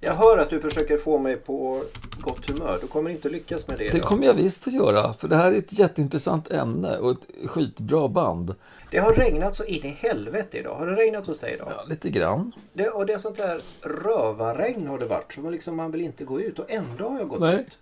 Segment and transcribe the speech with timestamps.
[0.00, 1.84] Jag hör att du försöker få mig på
[2.20, 2.78] gott humör.
[2.80, 3.92] Du kommer inte lyckas med det.
[3.92, 7.50] Det kommer jag visst att göra, för det här är ett jätteintressant ämne och ett
[7.50, 8.54] skitbra band.
[8.90, 10.74] Det har regnat så in i helvete idag.
[10.74, 11.68] Har det regnat hos dig idag?
[11.76, 12.52] Ja, lite grann.
[12.72, 15.32] Det, och det är sånt där rövarregn har det varit.
[15.32, 17.54] Så man, liksom, man vill inte gå ut och ändå har jag gått Nej.
[17.54, 17.78] ut.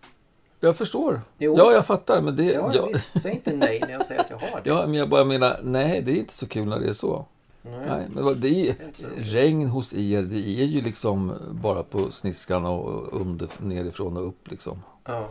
[0.64, 1.22] Jag förstår.
[1.38, 1.54] Jo.
[1.58, 2.45] Ja, jag fattar, men det...
[2.45, 3.20] Ja, ja, visst.
[3.20, 4.70] Säg inte nej när jag säger att jag har det.
[4.70, 7.27] ja, men jag bara menar, nej, det är inte så kul när det är så.
[7.62, 7.86] Nej.
[7.88, 8.77] Nej, men det är,
[9.16, 14.50] regn hos er, det är ju liksom bara på sniskan och under, nerifrån och upp
[14.50, 14.82] liksom.
[15.05, 15.28] Ja.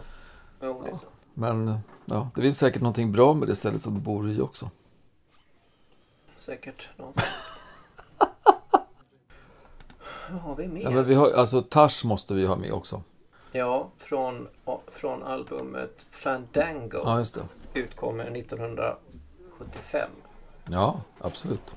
[0.61, 1.07] Jo, det är så.
[1.33, 4.69] Men ja, det finns säkert någonting bra med det stället som du bor i också.
[6.37, 7.49] Säkert någonstans.
[10.31, 10.81] Vad har vi mer?
[10.81, 13.01] Ja, men vi har, alltså Tash måste vi ha med också.
[13.55, 14.47] Ja, från,
[14.87, 17.01] från albumet Fandango.
[17.03, 17.79] Ja, just det.
[17.79, 20.09] Utkommer 1975.
[20.69, 21.75] Ja, absolut.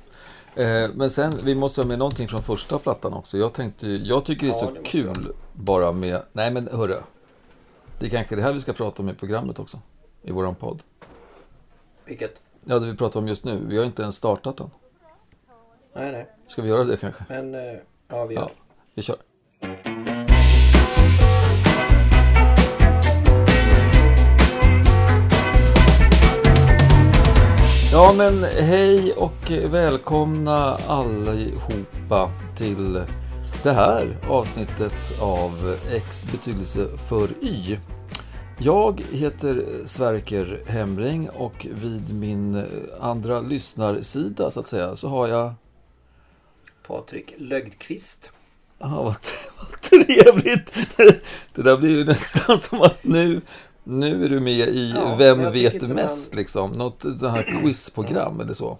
[0.54, 3.38] Eh, men sen, vi måste ha med någonting från första plattan också.
[3.38, 7.00] Jag tänkte, jag tycker det är Ja, så vi kul bara med, nej men hörru.
[7.98, 9.78] Det är kanske det här vi ska prata om i programmet också.
[10.22, 10.82] I våran podd.
[12.04, 12.42] Vilket?
[12.64, 13.66] Ja, det vi pratar om just nu.
[13.68, 14.70] Vi har inte ens startat den.
[15.94, 16.26] Nej, nej.
[16.46, 17.24] Ska vi göra det kanske?
[17.28, 17.76] Men eh,
[18.08, 18.50] ja, vi gör Ja,
[18.94, 19.16] vi kör.
[27.96, 33.02] Ja men hej och välkomna allihopa till
[33.62, 37.78] det här avsnittet av X betydelse för Y.
[38.58, 42.66] Jag heter Sverker Hemring och vid min
[43.00, 45.54] andra lyssnarsida så att säga så har jag
[46.86, 48.32] Patrik Lögdqvist.
[48.78, 49.16] Ja, vad,
[49.58, 50.74] vad trevligt!
[51.54, 53.40] Det där blir ju nästan som att nu,
[53.86, 56.34] nu är du med i Ja, Vem vet mest?
[56.34, 56.72] Liksom.
[56.72, 58.78] Något sånt här quizprogram eller så.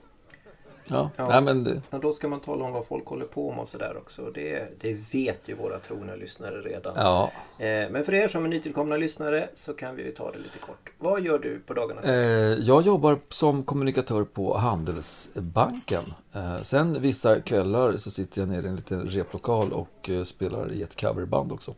[0.88, 1.28] Ja, Ja.
[1.28, 3.68] Nej, men det, Men då ska man tala om vad folk håller på med och
[3.68, 4.30] sådär också.
[4.34, 6.92] Det, det vet ju våra trogna lyssnare redan.
[6.96, 7.32] ja.
[7.58, 10.58] Eh, men för er som är nytillkomna lyssnare så kan vi ju ta det lite
[10.58, 10.92] kort.
[10.98, 12.00] Vad gör du på dagarna?
[12.00, 12.14] Eh,
[12.60, 16.02] jag jobbar som kommunikatör på Handelsbanken.
[16.32, 20.72] Eh, sen vissa kvällar så sitter jag nere i en liten replokal och eh, spelar
[20.72, 21.74] i ett coverband också.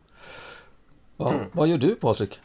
[1.17, 1.47] Ja, Mm.
[1.53, 2.41] Vad gör du Patrik?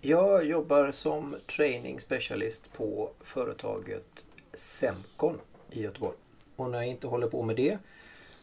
[0.00, 5.38] Jag jobbar som training specialist på företaget Semcon
[5.70, 6.16] i Göteborg.
[6.56, 7.78] Och när jag inte håller på med det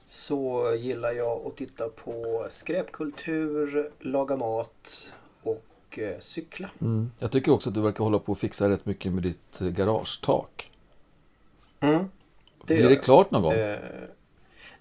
[0.06, 5.14] så gillar jag att titta på skräpkultur, laga mat
[5.44, 6.70] och eh, cykla.
[6.82, 7.12] Mm.
[7.20, 9.68] Jag tycker också att du verkar hålla på att fixa rätt mycket med ditt eh,
[9.68, 10.72] garagetak.
[11.80, 12.06] Mm,
[12.66, 13.54] det Blir det klart någon gång?
[13.54, 13.80] Eh,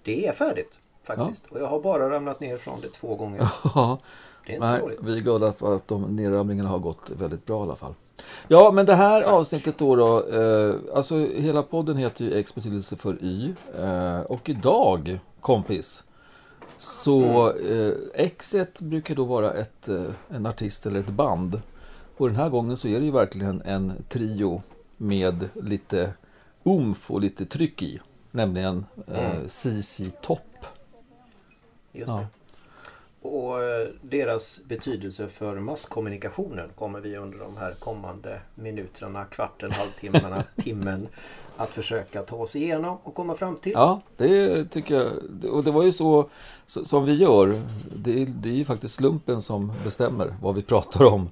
[0.03, 1.47] det är färdigt faktiskt.
[1.47, 3.49] Och jag har bara ramlat ner från det två gånger.
[4.47, 4.99] Det är inte nej, dåligt.
[5.03, 7.95] vi är glada för att de nedramningarna har gått väldigt bra i alla fall.
[8.49, 12.97] Ja, men det här avsnittet då, då eh, alltså hela podden heter ju X betydelse
[12.97, 13.55] för Y.
[13.79, 16.05] Eh, och idag, kompis,
[16.79, 17.93] så Mm.
[18.17, 21.61] eh, Xet brukar då vara ett, eh, en artist eller ett band.
[22.17, 24.63] Och den här gången så är det ju verkligen en trio
[24.97, 26.11] med lite
[26.65, 28.01] umf och lite tryck i.
[28.31, 29.49] Nämligen eh, Mm.
[29.49, 30.67] CC Topp.
[31.93, 32.19] Just Ja.
[32.19, 32.27] det.
[33.25, 40.45] Och eh, deras betydelse för masskommunikationen kommer vi under de här kommande minuterna, kvarten, halvtimmarna,
[40.57, 41.09] timmen
[41.57, 43.73] att försöka ta oss igenom och komma fram till.
[43.73, 45.13] Ja, det tycker jag.
[45.55, 46.29] Och det var ju så,
[46.67, 47.63] så som vi gör.
[47.97, 51.31] Det är, det är ju faktiskt slumpen som bestämmer vad vi pratar om.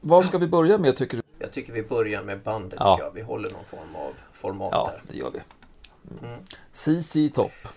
[0.00, 1.22] Vad ska vi börja med tycker du?
[1.38, 2.78] Jag tycker vi börjar med bandet.
[2.82, 2.98] Ja.
[3.00, 3.10] Jag.
[3.10, 5.12] Vi håller någon form av format Ja, där.
[5.12, 5.40] det gör vi.
[6.26, 6.40] Mm.
[6.72, 7.68] CC Topp.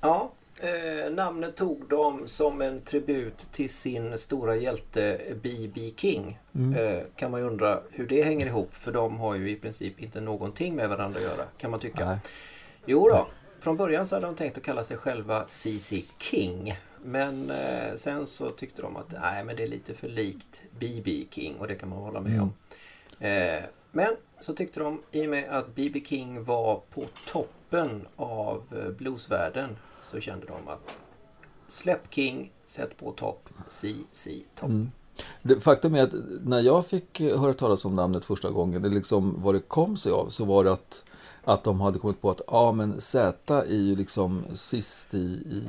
[0.00, 5.90] Ja, eh, namnet tog de som en tribut till sin stora hjälte B.B.
[5.96, 6.38] King.
[6.54, 6.74] Mm.
[6.74, 10.00] Eh, kan man ju undra hur det hänger ihop för de har ju i princip
[10.00, 12.04] inte någonting med varandra att göra kan man tycka.
[12.04, 12.18] Nej.
[12.86, 13.26] Jo då,
[13.60, 16.74] från början så hade de tänkt att kalla sig själva CC King.
[17.04, 21.24] Men eh, sen så tyckte de att nej, men det är lite för likt B.B.
[21.30, 22.42] King och det kan man hålla med Mm.
[22.42, 22.52] om.
[23.26, 23.62] Eh,
[23.92, 26.02] men så tyckte de i och med att B.B.
[26.06, 27.04] King var på
[27.74, 30.98] toppen av eh, bluesvärlden så kände de att
[31.66, 34.68] släpp King, sätt på topp, CC Topp.
[34.68, 34.90] Mm.
[35.42, 38.88] Det, faktum är att när jag fick eh, höra talas om namnet första gången, det
[38.88, 41.04] liksom vad det kom sig av, så var det att,
[41.44, 45.62] att de hade kommit på att ja, men Z är ju liksom sist i, i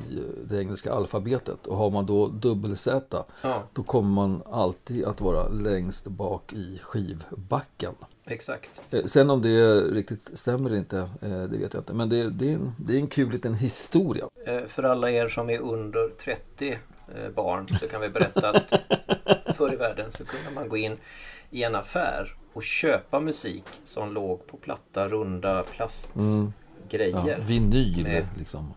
[0.48, 5.48] det engelska alfabetet och har man då dubbel-Z Ja, då kommer man alltid att vara
[5.48, 7.94] längst bak i skivbacken.
[8.26, 8.80] Exakt.
[8.92, 11.92] Eh, Sen om det riktigt stämmer eller inte, eh, det vet jag inte.
[11.94, 14.28] Men det, det, är, en, det är en kul liten historia.
[14.46, 18.70] Eh, För alla er som är under 30 eh, barn så kan vi berätta att
[19.56, 20.96] Förr i världen så kunde man gå in
[21.50, 26.48] i en affär och köpa musik som låg på platta, runda plastgrejer.
[27.38, 28.74] Ja, vinyl Med- liksom.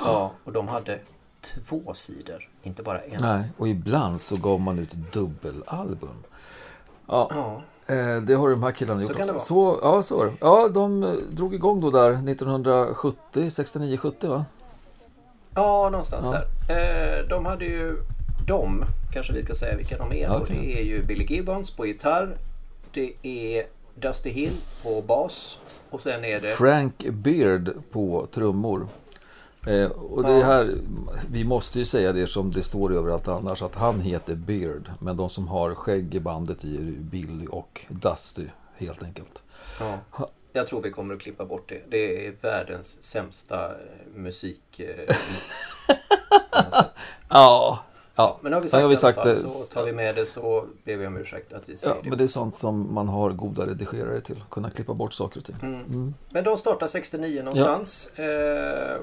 [0.00, 0.98] Ja, och de hade
[1.40, 3.18] två sidor, inte bara en.
[3.22, 6.24] Nej, och ibland så gav man ut dubbelalbum.
[7.06, 7.62] Ja, Ja,
[8.20, 9.54] det har de här killarna Så gjort kan det också.
[9.54, 9.74] vara.
[9.74, 10.32] Så, ja, så var det.
[10.40, 14.44] Ja, de eh, drog igång då där 1970, 69-70 va?
[15.54, 16.32] ja någonstans Ja.
[16.68, 17.20] där.
[17.20, 17.96] Eh, de hade ju,
[18.48, 20.22] de, kanske vi ska säga vilka de är.
[20.22, 20.56] Ja, okej.
[20.56, 22.36] Det är ju Billy Gibbons på gitarr.
[22.92, 24.52] Det är Dusty Hill
[24.82, 25.58] på bas.
[25.90, 26.48] Och sen är det...
[26.48, 28.86] Frank Beard på trummor.
[29.66, 30.44] Eh, och det Ja.
[30.44, 30.78] här,
[31.30, 34.90] vi måste ju säga det som det står överallt annars, att han heter Beard.
[35.00, 39.42] Men de som har skägg i bandet är ju Billy och Dusty, helt enkelt.
[39.80, 39.98] Ja.
[40.52, 41.82] Jag tror vi kommer att klippa bort det.
[41.90, 43.76] Det är världens sämsta eh,
[44.14, 45.74] musikvits.
[46.72, 46.86] sätt.
[47.28, 47.78] Ja,
[48.14, 48.38] ja.
[48.42, 49.36] Men har vi Ja, sagt, har vi sagt fall, det.
[49.36, 52.08] så tar vi med det så ber vi om ursäkt att vi säger Ja, det.
[52.08, 54.42] men det är sånt som man har goda redigerare till.
[54.50, 55.56] Kunna klippa bort saker och ting.
[55.62, 55.74] Mm.
[55.84, 56.14] Mm.
[56.30, 58.06] Men de startar 69 någonstans.
[58.18, 58.96] Eh,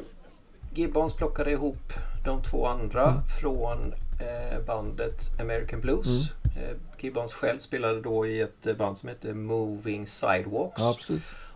[0.74, 1.94] Gibbons plockade ihop
[2.26, 3.24] de två andra Mm.
[3.42, 6.08] från eh, bandet American Blues.
[6.56, 6.70] Mm.
[6.70, 10.82] Eh, Gibbons själv spelade då i ett eh, band som heter Moving Sidewalks.
[10.82, 10.96] Ja.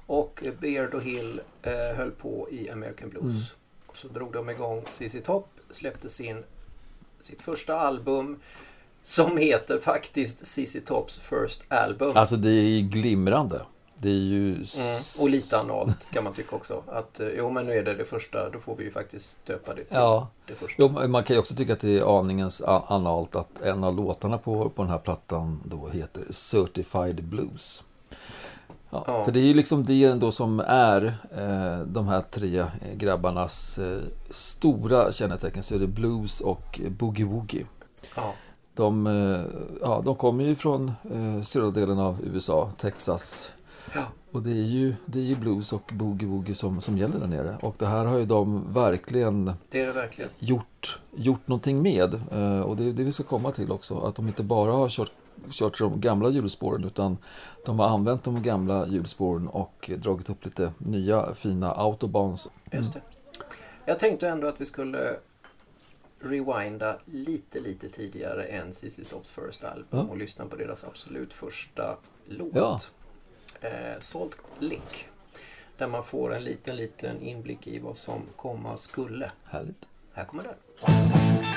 [0.05, 3.23] Och Beard och Hill eh, höll på i American Blues.
[3.33, 3.43] Mm.
[3.87, 6.43] Och så drog de igång ZZ Top, släppte sin,
[7.19, 8.39] sitt första album
[9.01, 12.11] som heter faktiskt ZZ Tops First Album.
[12.17, 13.65] Alltså det är ju glimrande.
[14.03, 14.47] Det är ju...
[14.49, 14.63] Mm.
[15.21, 16.83] Och lite analt kan man tycka också.
[16.87, 19.73] Att eh, jo men nu är det det första, då får vi ju faktiskt döpa
[19.73, 20.27] det till Ja.
[20.47, 20.83] det första.
[20.83, 24.37] Jo, man kan ju också tycka att det är aningens analt att en av låtarna
[24.37, 27.83] på, på den här plattan då heter Certified Blues.
[28.89, 29.25] Ja, Ja.
[29.25, 31.05] För det är ju liksom det ändå som är
[31.37, 35.63] eh, de här tre eh, grabbarnas eh, stora kännetecken.
[35.63, 37.65] Så är det blues och boogie woogie.
[38.15, 38.33] Ja.
[38.75, 39.41] De, eh,
[39.81, 43.53] ja, de kommer ju från eh, södra delen av USA, Texas.
[43.95, 44.05] Ja.
[44.31, 47.27] Och det är ju, det är ju blues och boogie woogie som, som gäller där
[47.27, 47.57] nere.
[47.61, 50.29] Och det här har ju de verkligen Det det verkligen.
[50.39, 52.13] gjort, gjort någonting med.
[52.31, 53.99] Eh, och det är det vi ska komma till också.
[53.99, 55.11] Att de inte bara har kört,
[55.51, 57.17] kört de gamla hjulspåren utan
[57.65, 62.51] de har använt de gamla hjulspåren och dragit upp lite nya fina autobahns.
[62.71, 63.01] Just det.
[63.85, 65.15] Jag tänkte ändå att vi skulle
[66.19, 69.99] rewinda lite, lite tidigare än ZZ Tops First Album Ja.
[69.99, 72.51] och lyssna på deras absolut första låt.
[72.55, 72.79] Ja.
[73.63, 75.07] Eh, Salt Lick.
[75.77, 79.31] Där man får en liten, liten inblick i vad som komma skulle.
[79.43, 79.87] Härligt.
[80.13, 81.52] Här kommer den.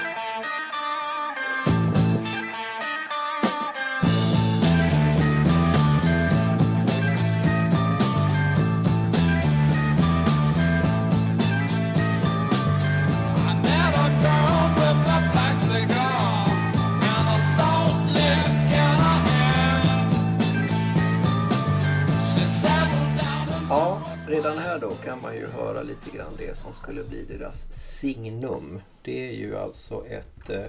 [24.88, 28.80] Då kan man ju höra lite grann det som skulle bli deras signum.
[29.02, 30.64] Det är ju alltså ett eh,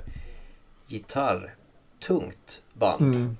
[0.87, 3.01] gitarrtungt band.
[3.01, 3.37] Mm.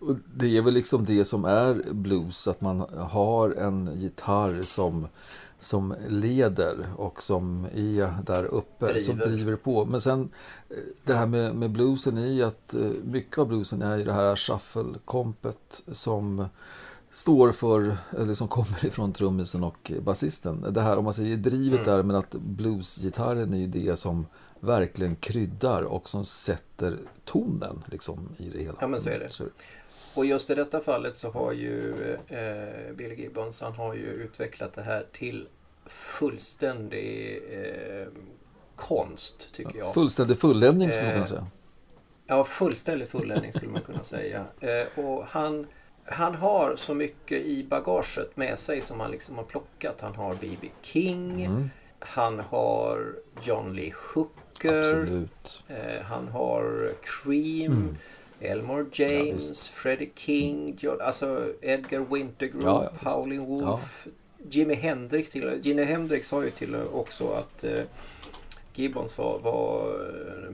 [0.00, 5.06] Och det är väl liksom det som är blues, att man har en gitarr som,
[5.58, 9.32] som leder och som är där uppe, som Driver.
[9.32, 9.84] driver på.
[9.84, 10.30] Men sen
[10.70, 14.04] eh, det här med, med bluesen är ju att eh, mycket av bluesen är ju
[14.04, 16.48] det här shuffle-kompet som
[17.10, 20.66] står för, eller som kommer ifrån trummisen och basisten.
[20.72, 21.90] Det här om man säger drivet Mm.
[21.96, 24.26] där, men att bluesgitarren är ju det som
[24.60, 28.78] verkligen kryddar och som sätter tonen liksom i det hela.
[28.80, 29.28] Ja, men så är det.
[29.28, 29.44] Så,
[30.14, 31.94] Och just i detta fallet så har ju
[32.28, 35.46] eh, Billy Gibbons han har ju utvecklat det här till
[35.86, 38.06] fullständig eh,
[38.76, 39.94] konst tycker jag.
[39.94, 41.46] Fullständig fulländning skulle man kunna Eh, säga.
[42.26, 44.46] Ja, fullständig fulländning skulle man kunna säga.
[44.60, 45.66] Eh, och han,
[46.10, 50.00] han har så mycket i bagaget med sig som han liksom har plockat.
[50.00, 50.68] Han har B.B.
[50.82, 55.22] King, Mm, han har John Lee Hooker,
[55.68, 57.96] eh, han har Cream, Mm.
[58.40, 59.68] Elmore Ja, James, visst.
[59.68, 63.04] Freddie King, Jo- alltså Edgar Wintergroup, Ja, ja, visst.
[63.04, 64.06] Howlin' Wolf,
[64.50, 67.82] Jimi Hendrix till Jimi Hendrix har ju till också att eh,
[68.74, 70.50] Gibbons var, var eh,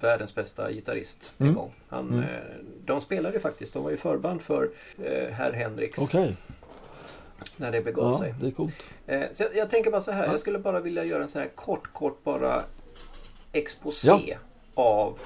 [0.00, 1.56] världens bästa gitarrist en Mm.
[1.58, 1.72] gång.
[1.88, 2.24] Han, Mm.
[2.84, 4.70] De spelade faktiskt, de var ju förband för
[5.04, 6.36] eh, herr Hendrix Okej,
[7.56, 8.34] när det begav ja, sig.
[8.40, 8.74] det är coolt.
[9.06, 10.30] Eh, så jag, jag tänker bara så här, Ja.
[10.30, 12.64] jag skulle bara vilja göra en så här kort, kort bara
[13.52, 14.38] exposé
[14.74, 15.18] av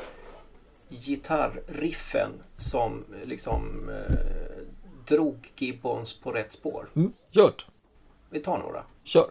[0.90, 4.16] gitarriffen som liksom eh,
[5.06, 6.88] drog Gibbons på rätt spår.
[6.96, 7.66] Mm, gjort.
[8.30, 8.82] Vi tar några.
[9.04, 9.30] Kör.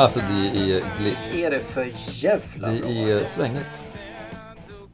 [0.00, 1.22] Alltså det är glist.
[1.34, 1.92] är det för
[2.24, 3.26] jävla Det bra är alltså.
[3.34, 3.84] svängigt.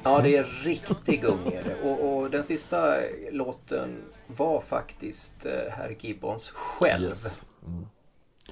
[0.03, 1.89] Ja, det är riktig gung är det.
[1.91, 2.95] Och, och den sista
[3.33, 7.05] låten var faktiskt eh, herr Gibbons själv.
[7.09, 7.45] Yes.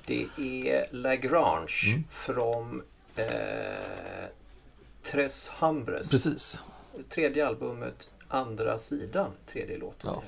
[0.07, 2.05] Det är Lagrange Mm.
[2.11, 2.83] från
[3.17, 3.27] eh,
[5.03, 6.11] Tres Hambres.
[6.11, 6.63] Precis.
[7.09, 10.11] Tredje albumet, andra sidan, tredje låten.
[10.15, 10.23] Ja.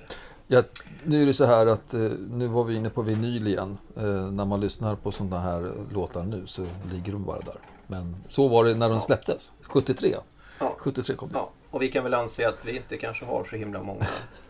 [0.48, 0.62] Ja,
[1.04, 2.00] nu är det så här att eh,
[2.30, 3.78] nu var vi inne på vinyl igen.
[3.96, 7.56] Eh, när man lyssnar på sådana här låtar nu så ligger de bara där.
[7.86, 9.52] Men så var det när de släpptes.
[9.62, 10.16] 73.
[10.58, 10.74] Ja.
[10.78, 11.34] 73 kom det.
[11.34, 14.06] Ja, och vi kan väl anse att vi inte kanske har så himla många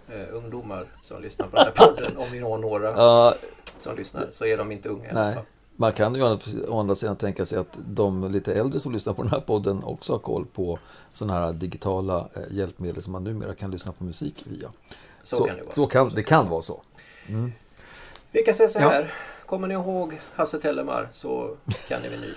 [0.09, 2.17] eh, ungdomar som lyssnar på den här podden.
[2.17, 3.35] Om vi har några Ja,
[3.77, 5.45] som lyssnar så är de inte unga i alla fall.
[5.79, 6.39] Man kan ju å
[6.69, 9.85] å andra sidan tänka sig att de lite äldre som lyssnar på den här podden
[9.85, 10.79] också har koll på
[11.13, 14.69] sådana här digitala eh, hjälpmedel som man numera kan lyssna på musik via.
[15.27, 15.73] Så, kan det vara.
[15.75, 16.83] Så kan, det kan vara så.
[18.31, 18.89] Vi kan säga så Ja.
[18.89, 19.13] här.
[19.47, 21.57] Kommer ni ihåg Hasse Tellemar så
[21.89, 22.35] kan ni vinyl.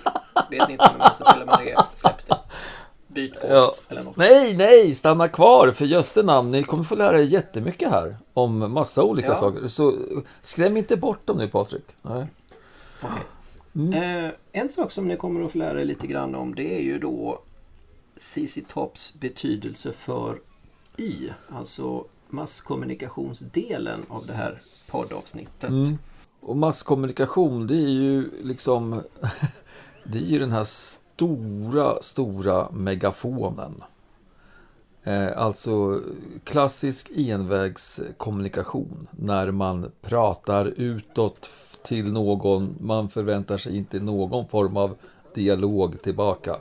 [0.50, 2.38] Vet ni inte vem Hasse Tellemar är, släpp det.
[3.06, 3.74] Byt på Ja.
[3.88, 4.16] eller något.
[4.16, 6.48] Nej, nej, stanna kvar för jösse namn.
[6.48, 9.34] Ni kommer få lära er jättemycket här om massa olika Ja.
[9.34, 9.66] saker.
[9.66, 9.94] Så
[10.42, 11.84] skräm inte bort dem nu Patrik.
[12.02, 12.26] Nej.
[13.94, 16.82] Eh, en sak som ni kommer att få lära er lite grann om det är
[16.82, 17.42] ju då
[18.16, 20.38] CC Tops betydelse för
[20.96, 21.28] Y.
[21.48, 25.70] Alltså masskommunikationsdelen av det här poddavsnittet.
[25.70, 25.98] Mm.
[26.40, 29.02] Och masskommunikation det är ju liksom
[30.04, 33.76] Det är ju den här stora, stora megafonen.
[35.04, 36.00] Eh, alltså
[36.44, 41.50] klassisk envägskommunikation när man pratar utåt
[41.82, 42.74] till någon.
[42.80, 44.96] Man förväntar sig inte någon form av
[45.34, 46.56] dialog tillbaka.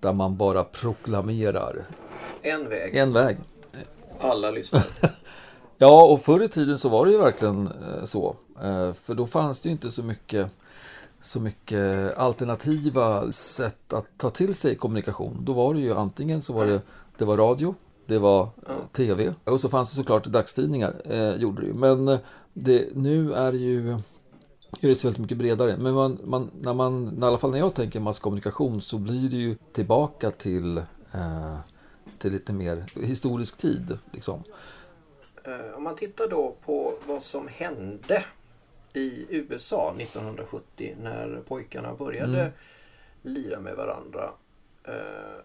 [0.00, 1.84] Där man bara proklamerar
[2.42, 3.36] En väg, en väg.
[4.20, 4.86] Alla lyssnar.
[5.78, 8.36] Ja, och förr i tiden så var det ju verkligen eh, så.
[8.62, 10.50] Eh, För då fanns det ju inte så mycket,
[11.20, 15.38] så mycket alternativa sätt att ta till sig kommunikation.
[15.40, 16.80] Då var det ju antingen så var det,
[17.18, 17.74] det var radio,
[18.06, 18.48] det var
[18.92, 21.02] tv och så fanns det såklart dagstidningar.
[21.04, 21.74] Eh, gjorde det ju.
[21.74, 22.18] Men eh,
[22.54, 23.98] det, nu är ju
[24.80, 25.76] är det så väldigt mycket bredare.
[25.76, 29.36] Men man, man, när man, i alla fall när jag tänker masskommunikation så blir det
[29.36, 30.78] ju tillbaka till,
[31.12, 31.56] eh,
[32.18, 33.98] till lite mer historisk tid.
[34.12, 34.42] Liksom.
[35.44, 38.24] Eh, Om man tittar då på vad som hände
[38.92, 42.52] i USA 1970 när pojkarna började Mm.
[43.22, 44.30] lira med varandra.
[44.84, 45.40] Eh,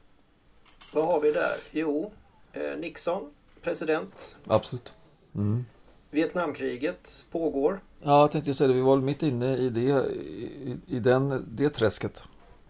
[0.93, 1.55] vad har vi där?
[1.71, 2.11] Jo,
[2.53, 4.37] eh, Nixon, president.
[4.47, 4.93] Absolut.
[5.35, 5.65] Mm.
[6.11, 7.79] Vietnamkriget pågår.
[8.01, 8.73] Ja, jag tänkte säga det.
[8.73, 12.23] Vi var mitt inne i det, i, i den, det träsket.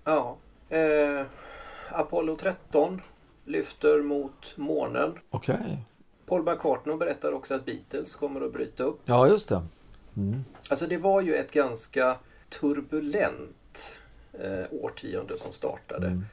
[0.04, 0.38] Ja.
[0.70, 1.26] Eh,
[1.92, 3.02] Apollo 13
[3.52, 5.14] lyfter mot månen.
[5.30, 5.86] Okej.
[6.26, 9.00] Paul McCartney berättar också att Beatles kommer att bryta upp.
[9.06, 9.62] Ja, just det.
[10.18, 10.44] Mm.
[10.70, 12.18] Alltså det var ju ett ganska
[12.50, 13.98] turbulent
[14.34, 16.08] eh, årtionde som startade.
[16.08, 16.24] Mm.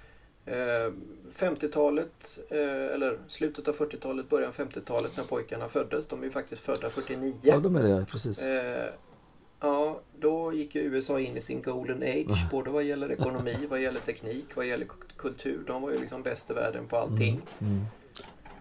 [0.47, 0.93] Eh,
[1.33, 6.07] 50-talet, eh, eller slutet av 40-talet, början av 50-talet när pojkarna föddes.
[6.07, 7.35] De är ju faktiskt födda 49.
[7.43, 8.07] Ja, de är det.
[8.11, 8.45] Precis.
[9.61, 12.47] Ja, då gick ju USA in i sin golden age.
[12.51, 14.87] Både vad gäller ekonomi, vad gäller teknik, vad gäller
[15.17, 15.65] kultur.
[15.67, 17.41] De var ju liksom bäst i världen på allting.
[17.61, 17.85] Mm.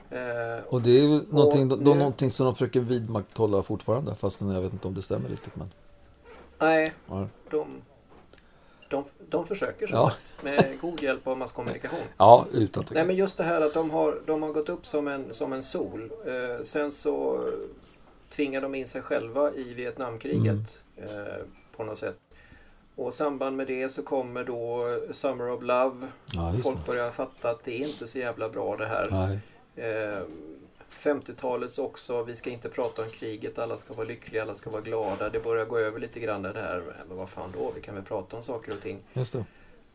[0.09, 4.15] Eh, Och det är ju någonting, nu- någonting som de försöker vidmakthålla fortfarande.
[4.15, 5.55] Fast jag vet inte om det stämmer riktigt.
[5.55, 5.69] Men,
[6.59, 7.27] nej, ja.
[7.49, 7.67] de,
[8.89, 10.03] de, de försöker som Ja.
[10.09, 11.99] sagt med god hjälp av masskommunikation.
[12.17, 13.07] ja, utan Nej tvekan.
[13.07, 15.63] men just det här att de har, de har gått upp som en, som en
[15.63, 16.11] sol.
[16.25, 17.45] Eh, sen så
[18.37, 21.07] tvingar de in sig själva i Vietnamkriget eh,
[21.77, 22.17] på något sätt.
[22.95, 26.07] Och i samband med det så kommer då Summer of Love.
[26.33, 29.39] Ja, Folk börjar fatta att det är inte så jävla bra det här.
[29.75, 30.23] Eh,
[30.89, 34.81] 50-talets också, vi ska inte prata om kriget, alla ska vara lyckliga, alla ska vara
[34.81, 35.29] glada.
[35.29, 38.03] Det börjar gå över lite grann det här, men vad fan då, vi kan väl
[38.03, 38.99] prata om saker och ting.
[39.13, 39.45] Just det.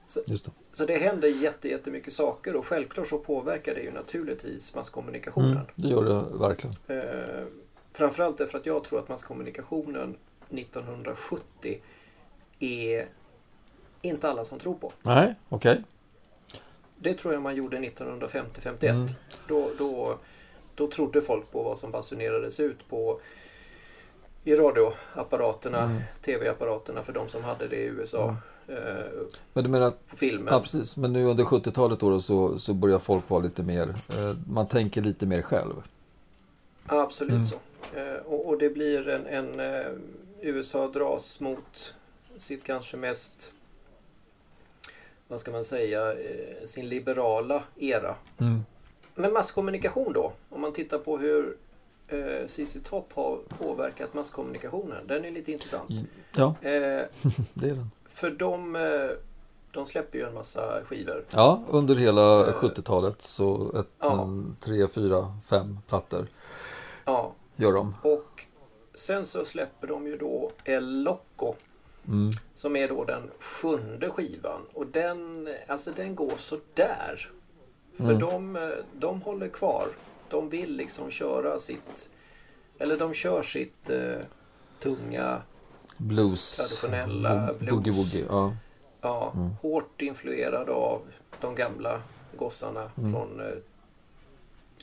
[0.06, 0.50] Så- Just det.
[0.72, 5.50] Så det händer jätte, jättemycket saker och självklart så påverkar det ju naturligtvis masskommunikationen.
[5.52, 6.76] Mm, det gör det verkligen.
[6.87, 7.44] Eh,
[7.92, 10.16] framförallt därför att jag tror att masskommunikationen
[10.50, 11.80] 1970
[12.58, 13.06] är
[14.02, 14.92] inte alla som tror på.
[15.02, 15.82] Nej, okej.
[16.99, 18.88] Det tror jag man gjorde 1950-51.
[18.90, 19.08] Mm.
[19.49, 20.18] Då, då,
[20.75, 23.20] då trodde folk på vad som basunerades ut på
[24.44, 26.00] i radioapparaterna, Mm.
[26.22, 28.37] tv-apparaterna för de som hade det i USA.
[28.68, 28.76] Eh,
[29.52, 30.54] Men du menar att på filmen.
[30.54, 30.96] Ja, precis.
[30.96, 34.66] Men nu under 70-talet då, då så, så börjar folk vara lite mer, eh, man
[34.68, 35.75] tänker lite mer själv.
[36.87, 37.47] Absolut Mm.
[37.47, 37.57] så.
[37.97, 39.93] Eh, och, och det blir en, en eh,
[40.41, 41.95] USA dras mot
[42.37, 43.53] sitt kanske mest,
[45.29, 48.15] vad ska man säga, eh, sin liberala era.
[48.41, 48.61] Mm.
[49.15, 51.57] Men masskommunikation då, om man tittar på hur
[52.09, 55.07] eh, ZZ Top har påverkat masskommunikationen.
[55.07, 55.91] Den är lite intressant.
[56.37, 56.71] Ja, Eh,
[57.55, 57.91] det är den.
[58.09, 58.77] för de,
[59.73, 61.25] de släpper ju en massa skivor.
[61.33, 62.55] Ja, under hela Eh.
[62.55, 64.23] 70-talet så ett, Ja.
[64.23, 66.26] en, tre, fyra, fem plattor
[67.05, 67.95] Ja, gör de.
[68.02, 68.45] och
[68.95, 71.55] sen så släpper de ju då El Loco
[72.09, 72.31] Mm.
[72.55, 74.61] som är då den sjunde skivan.
[74.75, 77.31] Och den, alltså den går så där.
[77.97, 78.19] För Mm.
[78.19, 79.88] de, eh, de håller kvar.
[80.29, 82.11] De vill liksom köra sitt,
[82.79, 84.19] eller de kör sitt eh,
[84.83, 85.43] tunga,
[85.97, 86.57] Blues.
[86.57, 87.97] Traditionella bo- Boogie blues.
[88.14, 88.26] woogie.
[88.29, 88.57] Ja.
[89.02, 89.50] Ja, Mm.
[89.62, 91.02] hårt influerad av
[91.40, 92.02] de gamla
[92.37, 93.12] gossarna Mm.
[93.12, 93.47] från eh,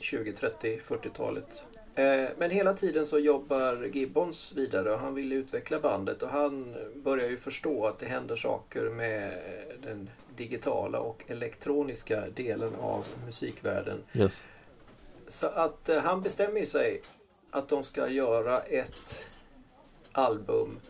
[0.00, 1.64] 20, 30, 40-talet.
[1.94, 6.76] Eh, men hela tiden så jobbar Gibbons vidare och han vill utveckla bandet och han
[6.94, 9.32] börjar ju förstå att det händer saker med
[9.82, 14.02] den digitala och elektroniska delen av musikvärlden.
[14.14, 14.48] Yes.
[15.28, 17.02] Så att eh, han bestämmer sig
[17.50, 19.24] att de ska göra ett
[20.12, 20.80] album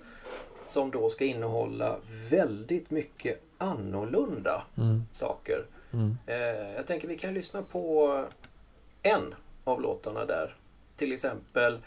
[0.70, 1.96] som då ska innehålla
[2.30, 5.04] väldigt mycket annorlunda Mm.
[5.10, 5.66] saker.
[5.92, 6.18] Mm.
[6.26, 6.36] Eh,
[6.76, 8.24] jag tänker vi kan lyssna på
[9.02, 9.34] en
[9.64, 10.56] av låtarna där.
[10.96, 11.78] Till exempel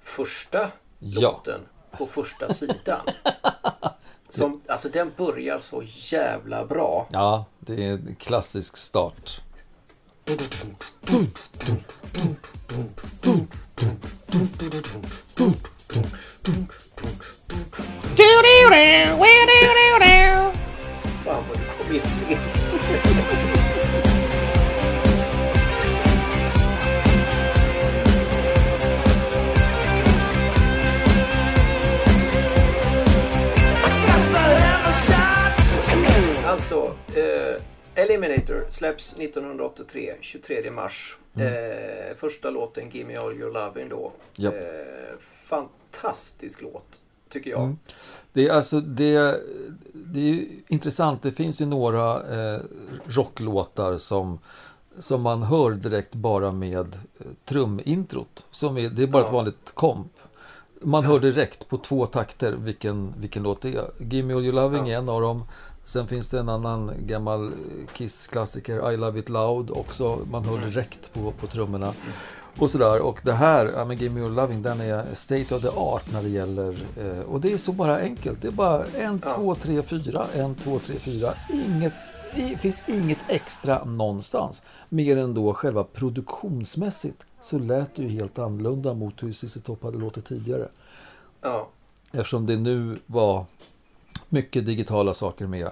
[0.00, 1.20] första Ja.
[1.20, 1.60] låten
[1.90, 3.00] på första sidan.
[4.28, 7.08] Som, alltså den börjar så jävla bra.
[7.12, 9.40] ja, det är en klassisk start.
[36.46, 37.62] Alltså, eh,
[37.94, 41.16] Eliminator släpps 1983, 23 mars.
[41.34, 44.12] Eh, första låten Gimme All Your Lovin' då.
[44.34, 44.54] Japp.
[44.54, 47.62] Eh, fantastisk låt, tycker jag.
[47.62, 47.78] Mm.
[48.32, 49.40] Det är alltså det,
[49.92, 51.22] det är intressant.
[51.22, 52.14] Det finns ju några
[52.54, 52.60] eh,
[53.06, 54.38] rocklåtar som,
[54.98, 56.76] som man hör direkt bara med
[57.18, 58.44] eh, trumintrot.
[58.50, 59.34] Som är, det är bara ett Ja.
[59.36, 60.12] vanligt komp.
[60.84, 63.90] Man hör direkt på två takter vilken, vilken låt det är.
[63.98, 64.94] Gimme All Your Loving Ja.
[64.94, 65.44] är en av dem.
[65.84, 67.52] Sen finns det en annan gammal
[67.94, 70.18] Kiss-klassiker, I Love It Loud också.
[70.30, 71.92] Man hör direkt på, på trummorna.
[72.58, 73.00] Och sådär.
[73.00, 76.22] Och det här, ja, men Gimme Your Loving, den är state of the art när
[76.22, 76.76] det gäller...
[76.96, 78.42] Eh, och det är så bara enkelt.
[78.42, 79.30] Det är bara en, Ja.
[79.36, 81.34] två, tre, fyra, en, två, tre, fyra.
[81.52, 81.92] Inget,
[82.34, 84.62] det finns inget extra någonstans.
[84.88, 89.82] Mer än då själva produktionsmässigt så lät det ju helt annorlunda mot hur Cissi Topp
[89.82, 90.68] hade låtit tidigare.
[91.40, 91.68] Ja.
[92.12, 93.46] Eftersom det nu var
[94.28, 95.70] mycket digitala saker med.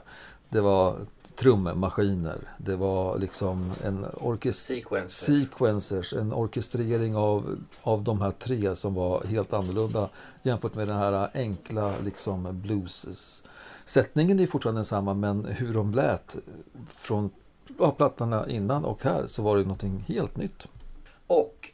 [0.48, 0.96] Det var
[1.40, 5.34] trummaskiner, det var liksom en orkester Sequencer.
[5.34, 10.08] sequencers, en orkestrering av, av de här tre som var helt annorlunda
[10.42, 13.42] jämfört med den här enkla liksom blues.
[13.84, 16.36] Sättningen är fortfarande densamma men hur de lät
[16.88, 17.30] från
[17.78, 20.66] ja, plattorna innan och här så var det någonting helt nytt.
[21.26, 21.70] Och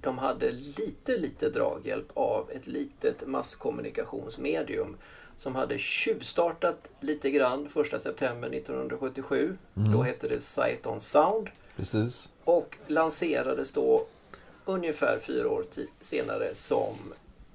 [0.00, 4.96] de hade lite, lite draghjälp av ett litet masskommunikationsmedium
[5.36, 9.56] som hade tjuvstartat lite grann 1 september 1977.
[9.74, 12.32] Då hette det Sight on Sound Precis.
[12.44, 14.06] och lanserades då
[14.64, 15.64] ungefär fyra år
[16.00, 16.94] senare som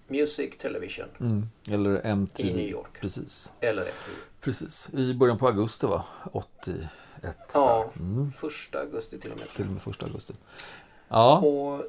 [0.08, 1.50] Music Television Mm.
[1.70, 2.50] Eller MTV.
[2.50, 3.02] i New York.
[3.02, 3.52] Precis.
[3.60, 4.15] Eller MTV.
[4.41, 4.89] Precis.
[4.94, 6.06] I början på augusti va?
[6.32, 7.38] 81.
[7.54, 7.91] Ja.
[8.00, 8.32] Mm.
[8.32, 9.48] första augusti till och med.
[9.56, 10.34] Till och med första augusti.
[11.08, 11.38] Ja.
[11.39, 11.84] Och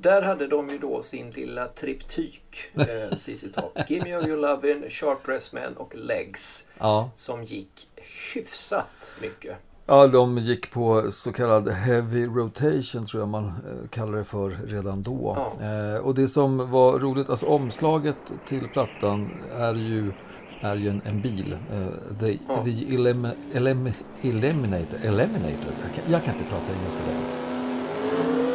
[0.00, 3.78] där hade de ju då sin lilla triptyk, eh, CC Top.
[3.90, 6.64] Give me all your lovin', Sharp Dress Man och Legs.
[6.78, 7.10] ja.
[7.14, 7.88] Som gick
[8.34, 9.56] hyfsat mycket.
[9.86, 14.50] Ja, de gick på så kallad heavy rotation tror jag man eh, kallar det för
[14.66, 15.34] redan då.
[15.58, 15.66] Ja.
[15.66, 18.16] Eh, och det som var roligt, alltså omslaget
[18.48, 20.12] till plattan är ju,
[20.60, 21.52] är ju en, en bil.
[21.72, 22.64] Eh, the Ja.
[22.64, 24.98] the elim, elim, Eliminator.
[25.02, 25.72] Eliminator.
[25.82, 28.49] Jag kan, jag kan inte prata engelska längre.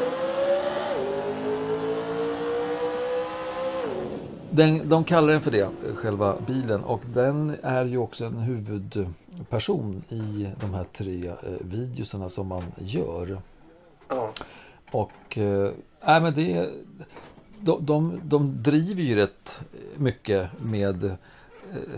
[4.56, 6.84] Den, de kallar den för det, själva bilen.
[6.84, 12.64] Och den är ju också en huvudperson i de här tre eh, videoserna som man
[12.78, 13.42] gör.
[14.10, 14.32] Ja,
[14.92, 15.72] Och eh,
[16.08, 16.70] nej, men det,
[17.60, 19.62] de, de, de driver ju rätt
[19.96, 21.14] mycket med eh,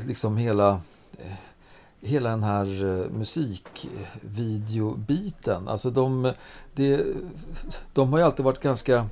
[0.08, 0.70] liksom hela,
[1.18, 1.34] eh,
[2.02, 5.68] hela den här eh, musikvideobiten.
[5.68, 6.34] Alltså de,
[6.76, 7.06] det,
[7.94, 9.08] de har ju alltid varit ganska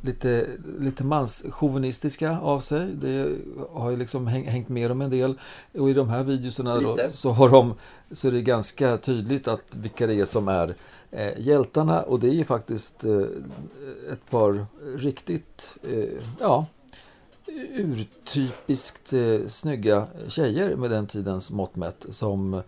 [0.00, 0.46] lite,
[0.78, 2.86] lite manschauvinistiska av sig.
[2.86, 3.36] Det
[3.70, 5.38] har ju liksom häng, hängt med dem en del.
[5.78, 7.74] Och i de här videoserna då, så har de
[8.12, 10.74] så är det ganska tydligt att vilka det är som är
[11.10, 13.20] eh, hjältarna och det är ju faktiskt eh,
[14.12, 16.04] ett par riktigt, eh,
[16.40, 16.66] ja,
[17.74, 22.62] urtypiskt eh, snygga tjejer med den tidens mått mätt som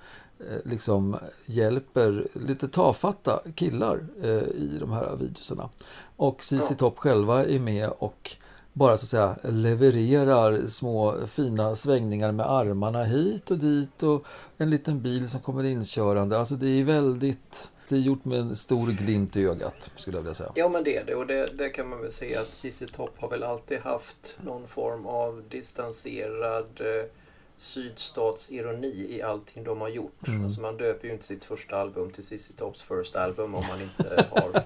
[0.65, 5.71] liksom hjälper lite tafatta killar eh, i de här videorna.
[6.17, 6.75] Och CC.
[6.79, 8.37] Top själva är med och
[8.73, 14.25] bara så att säga levererar små fina svängningar med armarna hit och dit och
[14.59, 16.39] en liten bil som kommer inkörande.
[16.39, 20.23] Alltså det är väldigt, det är gjort med en stor glimt i ögat skulle jag
[20.23, 20.53] vilja säga.
[20.55, 23.19] Ja men det är det och det, det kan man väl se att ZZ Top
[23.19, 27.09] har väl alltid haft någon form av distanserad eh,
[27.57, 30.29] sydstatsironi i allting de har gjort.
[30.29, 30.45] Mm.
[30.45, 33.81] Alltså man döper ju inte sitt första album till ZZ Tops First Album om man
[33.83, 34.63] inte har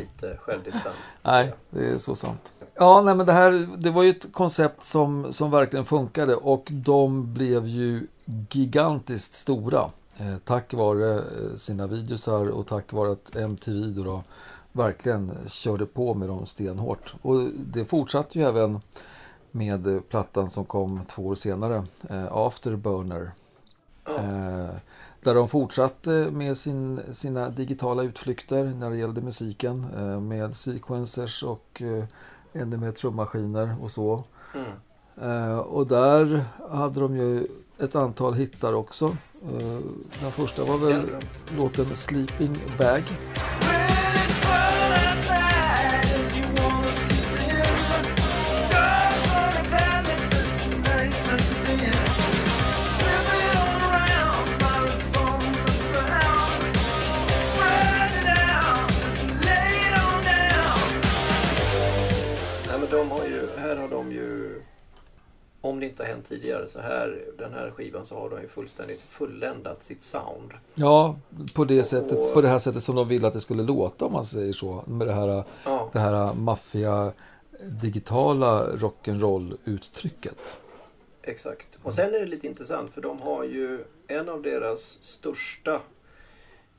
[0.00, 1.18] lite självdistans.
[1.22, 2.52] Nej, det är så sant.
[2.74, 6.68] Ja, nej, men det här det var ju ett koncept som, som verkligen funkade och
[6.70, 8.06] de blev ju
[8.50, 9.90] gigantiskt stora.
[10.16, 14.22] Eh, tack vare eh, sina videosar och tack vare att MTV då, då
[14.72, 17.14] verkligen körde på med dem stenhårt.
[17.22, 18.80] Och det fortsatte ju även
[19.54, 23.32] med plattan som kom två år senare, eh, Afterburner.
[24.08, 24.74] Eh,
[25.20, 31.42] där de fortsatte med sin, sina digitala utflykter när det gällde musiken eh, med sequencers
[31.42, 31.82] och
[32.52, 34.24] ännu mer trummaskiner och så.
[34.54, 35.58] mm.
[35.58, 37.46] Och där hade de ju
[37.78, 39.16] ett antal hittar också.
[40.20, 41.06] Den första var väl
[41.56, 43.02] låten Sleeping Bag.
[66.54, 70.52] Tidigare, så här, den här skivan så har de ju fullständigt fulländat sitt sound.
[70.74, 71.16] Ja,
[71.54, 74.12] på det, sättet, på det här sättet som de ville att det skulle låta om
[74.12, 74.84] man säger så.
[74.86, 77.12] Med det här, Ja, det här maffiga
[77.62, 80.58] digitala rock'n'roll-uttrycket.
[81.22, 81.78] exakt.
[81.82, 85.80] Och sen är det lite intressant för de har ju en av deras största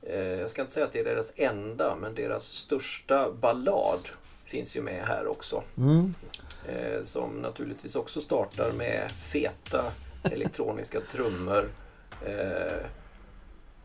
[0.02, 4.00] eh, jag ska inte säga att det är deras enda, men deras största ballad
[4.44, 5.62] finns ju med här också.
[5.78, 6.14] Mm.
[6.68, 11.70] Eh, som naturligtvis också startar med feta elektroniska trummor.
[12.26, 12.86] Eh,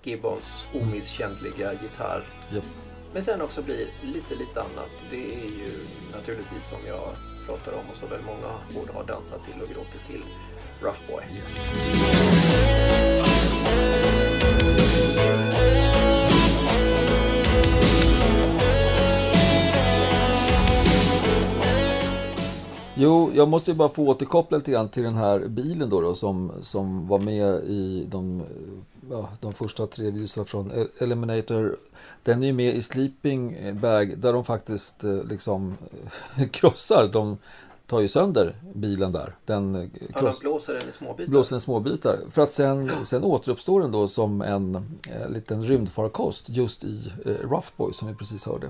[0.03, 2.23] Gibbons omisskännliga gitarr.
[2.53, 2.65] Japp.
[3.13, 4.91] Men sen också blir lite, lite annat.
[5.09, 5.69] Det är ju
[6.17, 7.15] naturligtvis som jag
[7.45, 10.23] pratar om och som väl många borde ha dansat till och gråtit till.
[10.81, 11.23] Rough Boy.
[11.41, 11.69] Yes.
[23.03, 26.15] Jo, jag måste ju bara få återkoppla lite grann till den här bilen då, då
[26.15, 28.43] som, som var med i de,
[29.11, 31.77] ja, de första tre videorna från El- Eliminator.
[32.23, 35.77] Den är ju med i Sleeping Bag där de faktiskt eh, liksom
[36.51, 37.09] krossar.
[37.13, 37.37] De
[37.87, 39.35] tar ju sönder bilen där.
[39.45, 41.31] Den eh, Ja, de kross, blåser den i små bitar.
[41.31, 42.19] blåser den småbitar.
[42.29, 44.75] För att sen, sen återuppstår den då som en
[45.09, 48.69] eh, liten rymdfarkost just i eh, Rough Boy som vi precis hörde.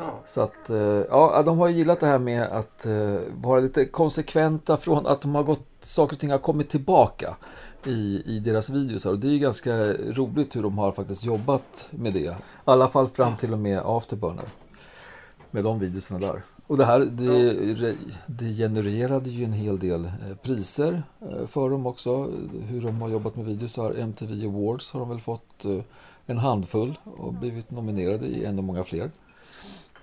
[0.00, 0.76] Ja, Så att, eh,
[1.10, 5.34] ja, de har gillat det här med att eh, vara lite konsekventa från att de
[5.34, 7.36] har gått, saker och ting har kommit tillbaka
[7.84, 9.06] i, i deras videos.
[9.06, 12.18] Och det är ju ganska roligt hur de har faktiskt jobbat med det.
[12.18, 12.32] I
[12.64, 14.44] alla fall fram till och med Afterburner.
[15.50, 16.42] Med de videorna där.
[16.66, 21.02] Och det här, det, det genererade ju en hel del eh, priser
[21.46, 22.30] för dem också.
[22.68, 23.76] Hur de har jobbat med videos.
[23.76, 25.64] Här, MTV Awards har de väl fått
[26.26, 29.10] en handfull och blivit nominerade i ännu många fler.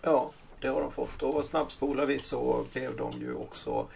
[0.01, 1.23] Ja, det har de fått.
[1.23, 3.87] Och snabbspolar vi så blev de ju också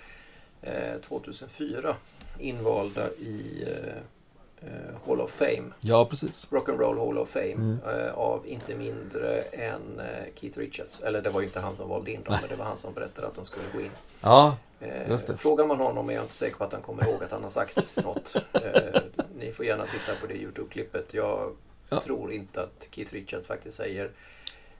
[0.61, 1.95] eh, 2004
[2.39, 5.71] invalda i eh, eh, Hall of Fame.
[5.79, 6.47] Ja, precis.
[6.51, 7.79] Rock'n'Roll Hall of Fame Mm.
[7.85, 10.99] eh, av inte mindre än eh, Keith Richards.
[10.99, 12.93] Eller det var ju inte han som valde in dem, men det var han som
[12.93, 13.91] berättade att de skulle gå in.
[14.21, 15.37] Ja, Eh, Just det.
[15.37, 17.49] Frågar man honom är jag inte säker på att han kommer ihåg att han har
[17.49, 18.35] sagt något.
[18.53, 19.01] Eh,
[19.39, 21.13] ni får gärna titta på det Youtube-klippet.
[21.13, 21.55] Jag
[21.89, 22.01] Ja.
[22.01, 24.11] tror inte att Keith Richards faktiskt säger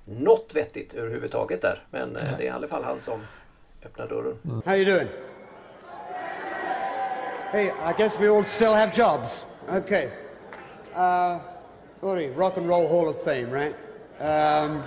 [0.06, 1.84] något vettigt överhuvudtaget där.
[1.92, 2.34] Men eh, Nej.
[2.38, 3.22] det är i alla fall han som
[3.86, 4.62] öppnar dörren.
[4.66, 5.08] How you doing?
[7.52, 9.46] Hey, I guess we all still have jobs.
[9.70, 10.10] Okay.
[10.96, 11.40] Uh,
[12.02, 12.34] you?
[12.34, 13.76] Rock and Roll Hall of Fame, right?
[14.20, 14.84] Um,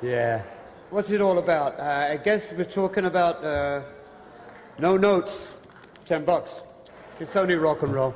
[0.00, 0.42] yeah.
[0.90, 1.78] What's it all about?
[1.78, 3.80] Uh, I guess we're talking about uh,
[4.78, 5.56] no notes,
[6.04, 6.62] ten bucks.
[7.18, 8.14] It's only rock and roll.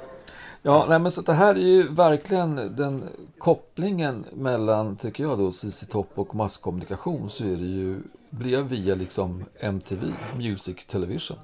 [0.66, 3.04] Ja, nej, men så det här är ju verkligen den
[3.38, 8.00] kopplingen mellan, tycker jag då, CC Top och masskommunikation så är det ju,
[8.30, 11.36] blev via liksom MTV, Music Television.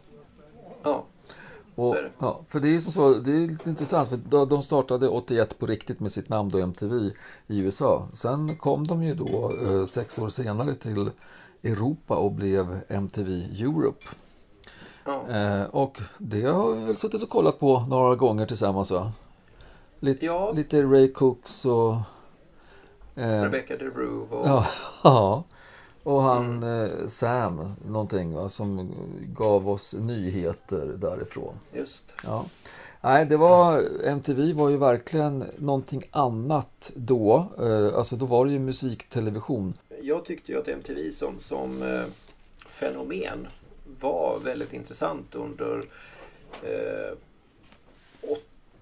[0.82, 1.04] Ja,
[1.74, 2.10] Och, Så är det.
[2.18, 5.58] Ja, för det är som så, det är lite intressant för de- de startade 81
[5.58, 7.10] på riktigt med sitt namn då MTV
[7.46, 8.08] i USA.
[8.12, 11.10] Sen kom de ju då eh, sex år senare till
[11.62, 13.30] Europa och blev MTV
[13.60, 14.04] Europe.
[15.04, 15.28] Ja.
[15.30, 19.12] Eh, och det har vi väl suttit och kollat på några gånger tillsammans va?
[20.00, 20.52] Lite, Ja.
[20.56, 21.94] lite Ray Cooks och...
[23.14, 24.48] Eh, Rebecca DeRue och...
[24.48, 24.66] Ja,
[25.04, 25.44] ja.
[26.02, 28.94] Och han eh, Sam, någonting va, som
[29.36, 31.54] gav oss nyheter därifrån.
[31.72, 32.14] Just.
[32.24, 32.44] Ja.
[33.00, 37.46] Nej, det var, MTV var ju verkligen någonting annat då.
[37.58, 39.74] Eh, alltså då var det ju musiktelevision.
[40.02, 42.02] Jag tyckte ju att MTV som, som eh,
[42.68, 43.46] fenomen
[44.02, 45.82] var väldigt intressant under
[46.62, 47.16] eh,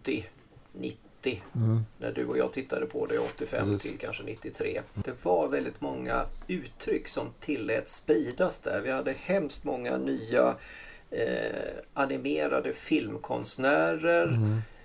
[0.01, 0.27] 80,
[0.73, 1.43] 90
[1.99, 3.91] när du och jag tittade på det 85 Precis.
[3.91, 4.81] till kanske 93.
[4.95, 8.81] Det var väldigt många uttryck som tillät spridas där.
[8.81, 10.57] Vi hade hemskt många nya
[11.11, 14.39] eh, animerade filmkonstnärer.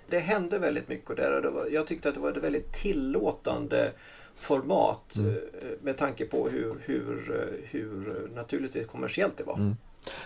[0.08, 2.72] Det hände väldigt mycket där och det var, jag tyckte att det var ett väldigt
[2.72, 3.92] tillåtande
[4.38, 9.74] format eh, med tanke på hur, hur, eh, hur eh, naturligtvis kommersiellt det var.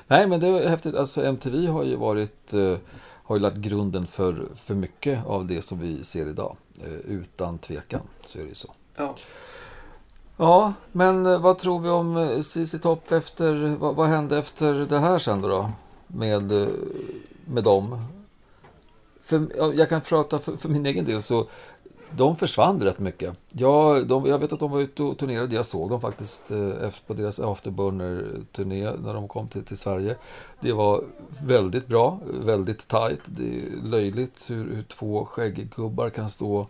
[0.06, 0.94] Nej, men det var häftigt.
[0.94, 5.62] Alltså MTV har ju varit, eh, har ju lagt grunden för, för mycket av det
[5.62, 6.56] som vi ser idag.
[6.84, 8.72] Eh, utan tvekan så är det ju så.
[8.96, 9.14] Ja.
[10.36, 14.72] Ja, men eh, vad tror vi om eh, ZZ Top efter, vad, vad hände efter
[14.74, 15.70] det här sen då?
[16.06, 16.52] Med,
[17.44, 18.06] med dem?
[19.22, 21.46] För, ja, jag kan prata för, för min egen del så
[22.16, 23.36] de försvann rätt mycket.
[23.52, 25.54] Jag, de, jag vet att de var ute och turnerade.
[25.54, 30.16] Jag såg dem faktiskt eh, efter, på deras Afterburner-turné när de kom till, till Sverige.
[30.60, 31.04] Det var
[31.42, 33.20] väldigt bra, väldigt tight.
[33.26, 36.66] Det är löjligt hur, hur två skägggubbar kan stå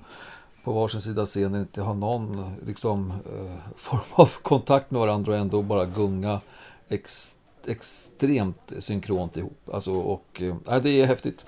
[0.64, 5.32] på varsin sida scenen och inte ha någon liksom, eh, form av kontakt med varandra
[5.32, 6.40] och ändå bara gunga
[6.88, 7.36] ex,
[7.70, 9.68] extremt synkront ihop.
[9.72, 11.46] Alltså, och, eh, ja, det är häftigt.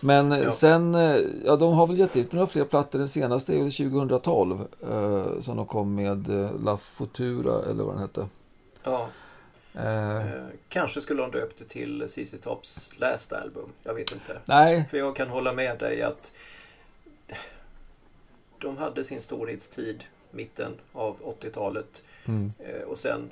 [0.00, 0.50] Men eh, Ja.
[0.50, 2.98] sen, eh, ja de har väl gett ut några fler plattor.
[2.98, 6.28] Den senaste är väl 2012 eh, som de kom med
[6.64, 8.28] La Futura eller vad den hette.
[8.84, 9.08] Ja.
[9.74, 10.22] Eh,
[10.68, 13.72] kanske skulle de döpt det till ZZ Tops Last Album.
[13.82, 14.38] Jag vet inte.
[14.44, 16.32] nej, För jag kan hålla med dig att
[18.60, 22.52] de hade sin storhetstid mitten av 80-talet mm,
[22.86, 23.30] och sen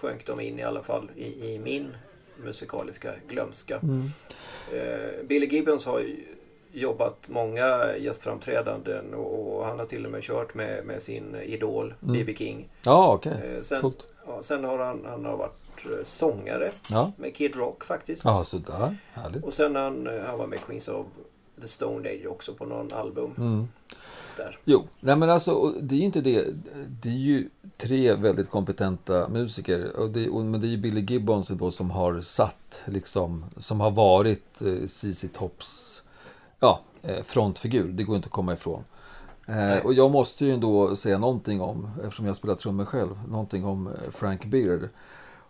[0.00, 1.96] sjönk de in i alla fall i, i min
[2.44, 3.76] musikaliska glömska.
[3.82, 4.10] mm,
[4.72, 6.04] Eh, Billy Gibbons har
[6.72, 11.94] jobbat många gästframträdanden och, och han har till och med kört med, med sin idol
[12.02, 12.12] Mm.
[12.12, 12.34] B.B.
[12.36, 12.68] King.
[12.84, 14.06] ja okej, Eh, sen, coolt.
[14.26, 18.24] ja, sen har han, han har varit eh, sångare Ja, med Kid Rock faktiskt.
[18.24, 19.44] ja sådär, härligt.
[19.44, 21.06] Och sen han, eh, han var med Queens of
[21.60, 23.68] the Stone Age också på någon album Mm.
[24.36, 24.58] där.
[24.64, 26.44] Jo, nej men alltså det är ju inte det.
[27.02, 29.96] Det är ju tre väldigt kompetenta musiker.
[29.96, 33.80] Och det, och, men det är ju Billy Gibbons då som har satt, liksom, som
[33.80, 36.02] har varit eh, ZZ Tops
[36.60, 37.88] ja, eh, frontfigur.
[37.88, 38.84] Det går inte att komma ifrån.
[39.46, 43.64] Eh, och jag måste ju ändå säga någonting om, eftersom jag spelar trummor själv, någonting
[43.64, 44.88] om eh, Frank Beard.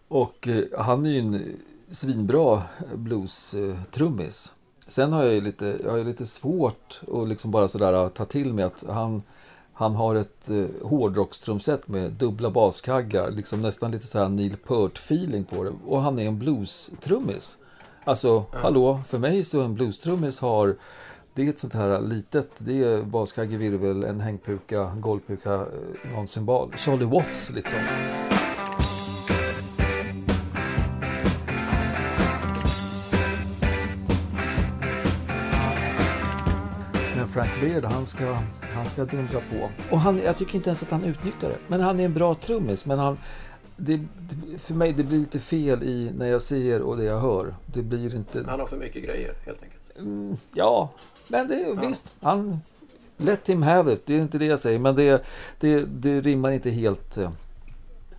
[0.08, 1.56] Och eh, han är ju en
[1.90, 2.62] svinbra
[2.94, 4.52] blues-trummis.
[4.88, 8.52] Sen har jag ju lite, jag har lite svårt att liksom bara sådär ta till
[8.52, 9.22] mig att han,
[9.72, 15.44] han har ett eh, hårdrockstrumset med dubbla baskaggar, liksom nästan lite så här Neil Peart-feeling
[15.44, 15.72] på det.
[15.86, 17.56] Och han är en blues-trummis.
[18.04, 20.76] Alltså, hallå, för mig så en blues-trummis har
[21.34, 26.26] det är ett sånt här litet, det är baskagge, virvel, en hängpuka, golvpuka, eh, någon
[26.26, 26.72] symbol.
[26.76, 27.78] Charlie Watts liksom.
[37.60, 38.38] Beard, han ska,
[38.74, 39.70] han ska dundra på.
[39.90, 41.58] Och han, jag tycker inte ens att han utnyttjar det.
[41.68, 42.86] Men han är en bra trummis.
[42.86, 43.18] Men han,
[43.76, 47.20] det, det, för mig det blir lite fel i när jag ser och det jag
[47.20, 47.54] hör.
[47.66, 48.44] Det blir inte...
[48.48, 49.98] Han har för mycket grejer helt enkelt.
[49.98, 50.90] Mm, ja,
[51.28, 52.12] men det, visst.
[52.20, 52.60] Han,
[53.16, 54.02] let him have it.
[54.06, 54.78] Det är inte det jag säger.
[54.78, 55.24] Men det,
[55.60, 57.30] det, det rimmar inte helt eh,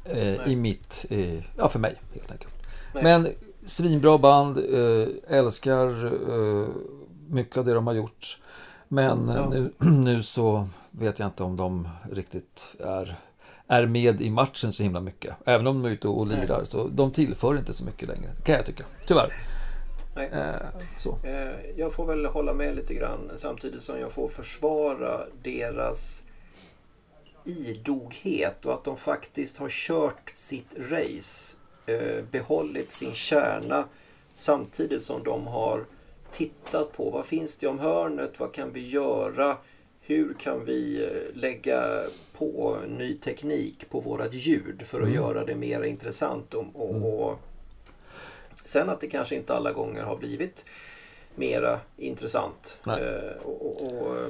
[0.06, 1.06] eh, i mitt...
[1.10, 2.54] Eh, ja, för mig helt enkelt.
[2.93, 3.04] Nej.
[3.04, 3.28] Men
[3.65, 4.58] svinbra band.
[4.58, 6.67] Eh, älskar eh,
[7.30, 8.38] mycket av det de har gjort.
[8.88, 9.50] Men Ja.
[9.50, 13.15] nu, nu så vet jag inte om de riktigt är,
[13.67, 15.36] är med i matchen så himla mycket.
[15.45, 16.63] Även om de är ute och lirar.
[16.63, 18.30] Så de tillför inte så mycket längre.
[18.43, 18.84] Kan jag tycka.
[19.08, 19.34] Tyvärr.
[20.15, 20.30] Nej.
[20.34, 20.56] Eh,
[20.97, 21.17] så.
[21.23, 26.23] Eh, Jag får väl hålla med lite grann samtidigt som jag får försvara deras
[27.45, 33.86] idoghet och att de faktiskt har kört sitt race, eh, behållit sin kärna
[34.34, 35.84] samtidigt som de har
[36.38, 37.10] tittat på.
[37.10, 39.58] Vad finns det om hörnet, vad kan vi göra,
[40.02, 45.56] hur kan vi eh, lägga på ny teknik på vårat ljud för att göra det
[45.56, 47.39] mer intressant och, och, och
[48.67, 50.65] Sen att det kanske inte alla gånger har blivit
[51.36, 52.78] mera intressant.
[52.88, 54.30] Eh, och, och, och, eh,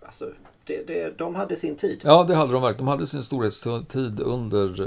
[0.00, 0.32] alltså,
[0.66, 2.00] det, det, de hade sin tid.
[2.04, 2.86] Ja, det hade de verkligen.
[2.86, 4.80] De hade sin storhetstid under,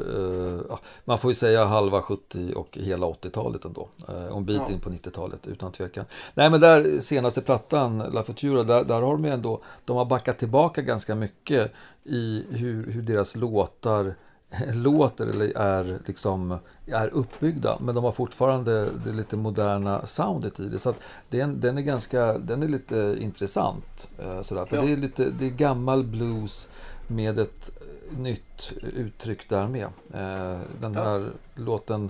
[0.69, 3.89] eh, man får ju säga halva 70 och hela 80-talet ändå.
[4.07, 4.73] Eh, och en bit Ja.
[4.73, 6.05] in på 90-talet, utan tvekan.
[6.33, 10.05] Nej, men där senaste plattan, La Futura, där, där har de ju ändå, de har
[10.05, 11.71] backat tillbaka ganska mycket
[12.03, 14.15] i hur, hur deras låtar
[14.73, 20.63] låter eller är, liksom, är uppbyggda men de har fortfarande det lite moderna soundet i
[20.69, 24.65] det så att den, den är ganska den är lite intressant eh, sådär.
[24.65, 24.81] För Ja.
[24.81, 26.67] det, är lite, det är gammal blues
[27.07, 27.71] med ett
[28.12, 31.03] eh, nytt uttryck där med Eh, den Ja.
[31.03, 32.10] här låten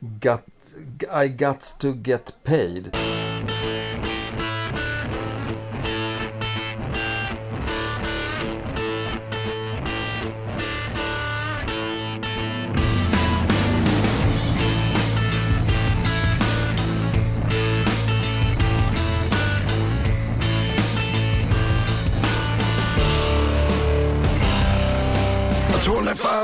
[0.00, 0.74] Got,
[1.24, 2.96] I got to get paid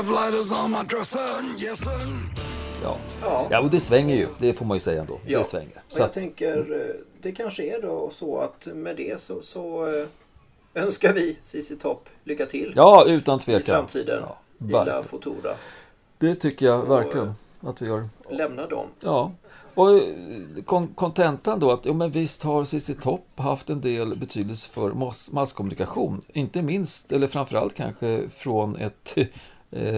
[0.01, 1.19] Twenty-five lighters on my dresser,
[1.59, 1.91] yes sir.
[2.83, 2.97] ja.
[3.23, 3.47] Ja.
[3.51, 5.19] ja, och det svänger ju, det får man ju säga ändå.
[5.25, 5.37] Ja.
[5.37, 5.75] Det svänger.
[5.75, 6.57] Och Så jag att, tänker,
[6.89, 11.71] eh, det kanske är då så att med det så, så eh, önskar vi CC
[11.79, 13.63] Topp lycka till ja, utan i tvekan.
[13.65, 14.23] framtiden.
[14.27, 14.37] Ja,
[14.67, 15.03] I La.
[15.03, 15.51] Futura.
[16.17, 18.09] Det tycker jag Och, verkligen att vi gör.
[18.29, 18.87] Lämna dem.
[19.03, 19.31] Ja,
[19.75, 20.03] och eh,
[20.65, 24.91] kon- kontentan då att jo, men visst har CC Topp haft en del betydelse för
[24.91, 26.21] mass- masskommunikation.
[26.33, 29.27] Inte minst, eller framförallt kanske från ett eh,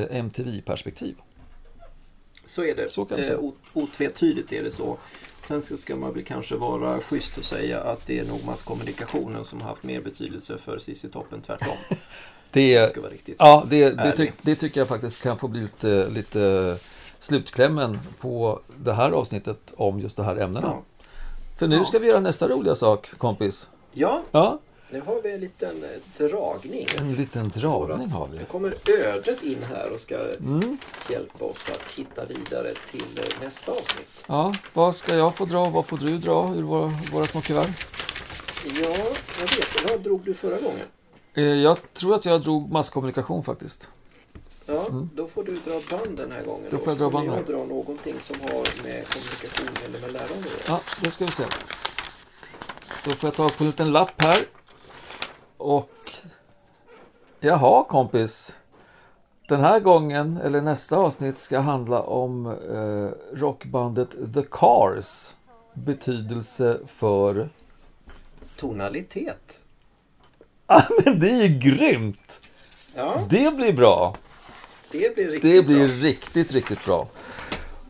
[0.09, 1.15] MTV-perspektiv.
[2.45, 2.89] Så är det.
[2.91, 3.19] Så kan.
[3.19, 3.39] Eh,
[3.73, 4.97] Otvetydigt är det så.
[5.39, 9.61] Sen ska man väl kanske vara schysst och säga att det är nog masskommunikationen som
[9.61, 11.75] har haft mer betydelse för CC Topp än tvärtom.
[12.51, 13.35] Det, Det ska vara riktigt.
[13.39, 14.17] ja, det, det, ärlig.
[14.17, 16.77] ty, det tycker jag faktiskt kan få bli lite, lite
[17.19, 20.67] slutklämmen på det här avsnittet om just de här ämnena.
[20.67, 20.81] Ja.
[21.59, 21.83] För nu Ja.
[21.83, 23.69] ska vi göra nästa roliga sak, kompis.
[23.93, 24.59] ja, Ja,
[24.93, 26.87] nu har vi en liten eh, dragning.
[26.97, 28.37] en liten dragning har vi.
[28.37, 30.77] Nu kommer ödet in här och ska Mm.
[31.09, 34.23] hjälpa oss att hitta vidare till eh, nästa avsnitt.
[34.27, 35.69] Ja, vad ska jag få dra?
[35.69, 37.69] Vad får du dra ur våra, våra små kuvert?
[38.65, 38.95] Ja,
[39.39, 39.89] jag vet.
[39.89, 40.87] Vad drog du förra gången?
[41.33, 43.89] Eh, Jag tror att jag drog masskommunikation faktiskt.
[44.65, 46.67] Ja, då får du dra band den här gången.
[46.67, 46.71] Mm.
[46.71, 48.49] Då får jag dra band jag dra någonting som har
[48.83, 50.49] med kommunikation eller med lärande.
[50.67, 51.43] Ja, det ska vi se.
[53.05, 54.45] Då får jag ta på en liten lapp här.
[55.63, 55.89] Och...
[57.39, 58.57] Jaha, kompis.
[59.47, 65.33] Den här gången, eller nästa avsnitt, ska handla om eh, rockbandet The Cars
[65.73, 67.49] betydelse för...
[68.55, 69.61] Tonalitet.
[70.65, 72.41] Ah, men det är ju grymt!
[72.95, 74.15] Ja, Det blir bra!
[74.91, 75.95] det blir riktigt Det blir bra.
[75.95, 77.07] riktigt, riktigt bra.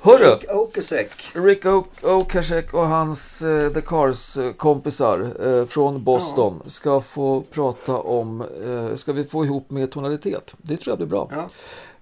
[0.03, 0.25] Hörru!
[0.35, 1.11] Rick Okasek.
[1.33, 1.63] Rick
[2.01, 9.13] Okasek och hans eh, The Cars-kompisar eh, från Boston ska få prata om, eh, ska
[9.13, 10.55] vi få ihop med tonalitet?
[10.57, 11.27] Det tror jag blir bra.
[11.31, 11.49] Ja,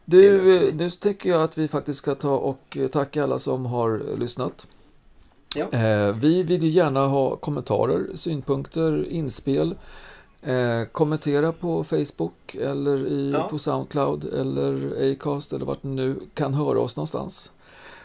[0.05, 3.65] Du, eh, nu tycker jag att vi faktiskt ska ta och eh, tacka alla som
[3.65, 4.67] har lyssnat.
[5.55, 5.69] Ja.
[5.71, 9.75] Eh, vi vill ju gärna ha kommentarer, synpunkter, inspel.
[10.43, 13.47] Eh, kommentera på Facebook eller i, Ja.
[13.49, 17.51] på Soundcloud eller Acast eller vart ni nu kan höra oss någonstans.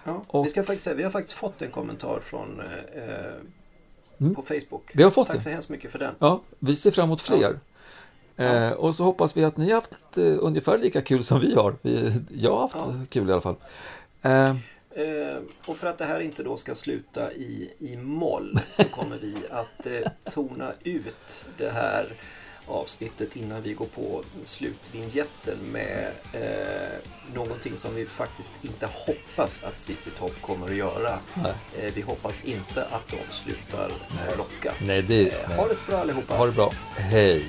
[0.07, 0.25] Ja.
[0.29, 2.61] Och- Vi, ska faktiskt vi har faktiskt fått en kommentar från
[2.95, 3.05] eh,
[4.21, 4.35] Mm.
[4.35, 4.91] på Facebook.
[4.95, 5.43] Vi har fått Tack det.
[5.43, 6.15] så hemskt mycket för den.
[6.19, 7.59] Ja, vi ser fram emot fler.
[8.37, 8.45] Ja.
[8.45, 11.55] Eh, och så hoppas vi att ni har haft eh, ungefär lika kul som vi
[11.55, 11.77] har.
[11.83, 12.89] Vi, jag har haft Ja.
[12.91, 13.57] eh, kul i alla fall.
[14.23, 14.55] Eh,
[14.99, 19.17] Eh, och för att det här inte då ska sluta i, i moll så kommer
[19.19, 22.07] vi att eh, tona ut det här
[22.67, 26.99] avsnittet innan vi går på slutvinjetten med eh,
[27.35, 31.19] någonting som vi faktiskt inte hoppas att CC Top kommer att göra.
[31.35, 31.53] Nej.
[31.79, 34.73] Eh, vi hoppas inte att de slutar eh, rocka.
[34.83, 36.35] nej, det, Eh, ha det så bra allihopa.
[36.35, 36.73] ha det bra.
[36.97, 37.49] Hej!